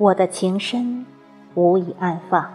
[0.00, 1.04] 我的情深
[1.56, 2.52] 无以安放。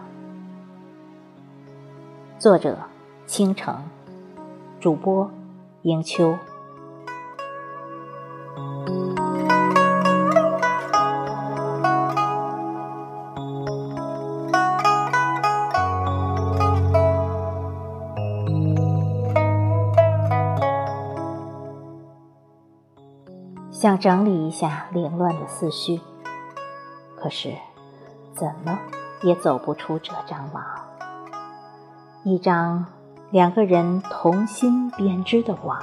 [2.38, 2.78] 作者：
[3.26, 3.82] 倾城，
[4.80, 5.30] 主播：
[5.82, 6.38] 迎秋。
[23.70, 26.00] 想整理一下凌乱的思绪。
[27.24, 27.54] 可是，
[28.34, 28.78] 怎么
[29.22, 30.62] 也走不出这张网，
[32.22, 32.84] 一张
[33.30, 35.80] 两个人同心编织的网。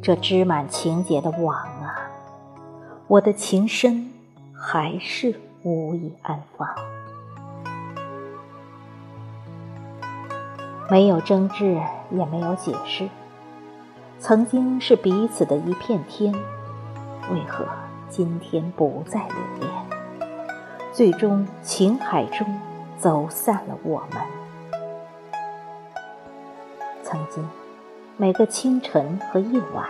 [0.00, 2.08] 这织满情节的网啊，
[3.06, 4.10] 我的情深
[4.58, 6.66] 还是无以安放。
[10.90, 13.10] 没有争执，也没有解释。
[14.18, 16.32] 曾经是彼此的一片天，
[17.30, 17.66] 为何？
[18.16, 19.72] 今天不再留恋，
[20.92, 22.46] 最终情海中
[22.96, 24.22] 走散了我们。
[27.02, 27.44] 曾经，
[28.16, 29.88] 每个清晨和夜晚，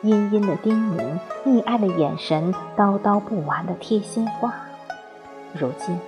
[0.00, 4.54] 阴阴的叮咛，溺爱的眼神，叨叨不完的贴心话。
[5.52, 5.98] 如今，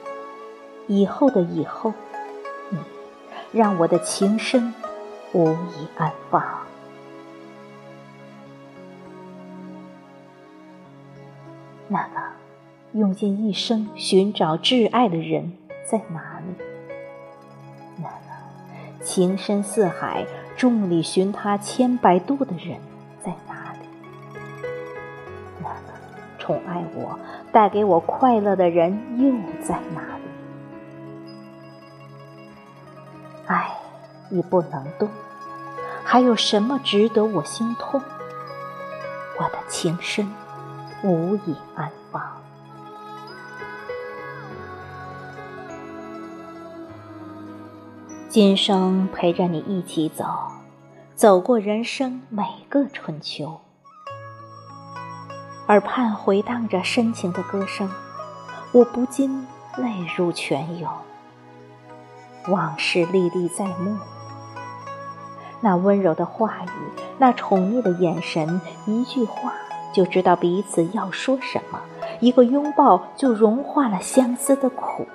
[0.86, 1.92] 以后的以后，
[2.70, 2.78] 你
[3.52, 4.72] 让我的情深
[5.34, 6.63] 无以安放。
[11.88, 12.20] 那个
[12.92, 15.52] 用尽一生寻找挚爱的人
[15.84, 16.54] 在哪里？
[17.98, 22.78] 那个情深似海、众里寻他千百度的人
[23.22, 23.88] 在哪里？
[25.60, 25.92] 那个
[26.38, 27.18] 宠爱我、
[27.52, 30.22] 带给我快乐的人又在哪里？
[33.46, 33.70] 爱
[34.30, 35.08] 已不能动，
[36.02, 38.00] 还有什么值得我心痛？
[39.38, 40.26] 我的情深。
[41.04, 42.22] 无以安放。
[48.30, 50.24] 今生陪着你一起走，
[51.14, 53.60] 走过人生每个春秋。
[55.68, 57.90] 耳畔回荡着深情的歌声，
[58.72, 60.90] 我不禁泪如泉涌。
[62.48, 63.98] 往事历历在目，
[65.60, 66.68] 那温柔的话语，
[67.18, 69.52] 那宠溺的眼神，一句话。
[69.94, 71.80] 就知道彼此要说什么，
[72.18, 75.06] 一个拥抱就融化了相思的苦。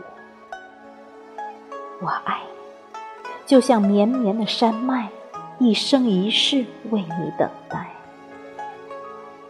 [2.01, 5.09] 我爱你，就像绵绵的山脉，
[5.57, 7.89] 一生一世为你等待。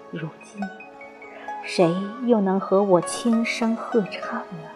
[0.10, 0.60] 如今，
[1.64, 1.96] 谁
[2.26, 4.68] 又能和我轻声合唱呢？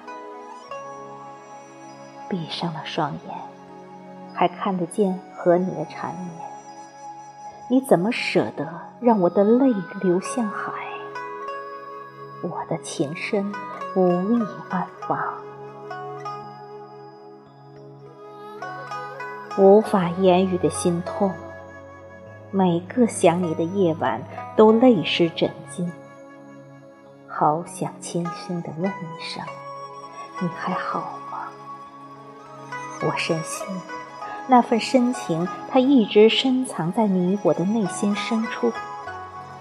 [2.29, 3.35] 闭上了双眼，
[4.35, 6.29] 还看得见和你的缠绵。
[7.69, 8.67] 你怎么舍得
[9.03, 10.71] 让我的泪流向海？
[12.41, 13.51] 我的情深
[13.97, 15.19] 无意安放，
[19.57, 21.33] 无法言语的心痛。
[22.49, 24.23] 每个想你的夜晚
[24.55, 25.85] 都泪湿枕巾，
[27.27, 29.43] 好想轻声的问一声：
[30.39, 31.49] 你还好吗？
[33.01, 33.67] 我深信。
[34.47, 38.71] 那份深情，它一直深藏在你我的内心深处。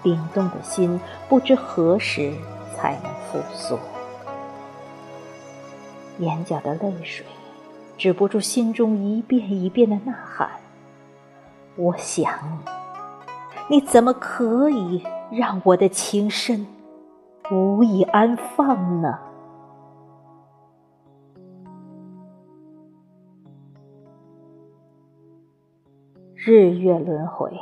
[0.03, 0.99] 冰冻的心，
[1.29, 2.33] 不知何时
[2.75, 3.79] 才能复苏。
[6.19, 7.25] 眼角的泪水，
[7.97, 10.49] 止不住心中一遍一遍的呐喊。
[11.75, 12.31] 我想
[13.67, 16.67] 你，你怎么可以让我的情深
[17.49, 19.17] 无以安放呢？
[26.35, 27.57] 日月轮回，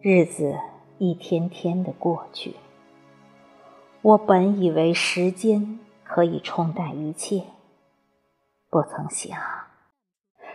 [0.00, 0.54] 日子
[0.98, 2.54] 一天天的过去。
[4.02, 7.44] 我本以为时间可以冲淡一切，
[8.70, 9.38] 不曾想，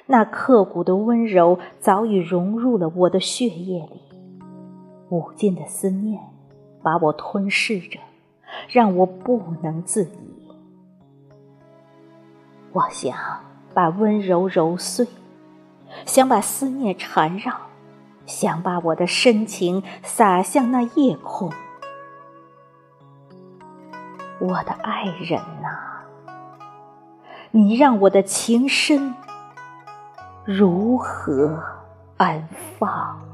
[0.05, 4.01] 那刻骨的温柔早已融入了我的血液里。
[5.09, 6.21] 无尽的思念
[6.83, 7.99] 把我吞噬着，
[8.69, 10.51] 让我不能自已。
[12.71, 13.15] 我想
[13.73, 15.07] 把温柔揉碎。
[16.05, 17.51] 想把思念缠绕，
[18.29, 21.51] 想把我的深情洒向那夜空。
[24.39, 26.03] 我的爱人呐，
[27.49, 29.15] 你让我的情深
[30.45, 31.59] 如何
[32.17, 32.47] 安
[32.77, 33.28] 放？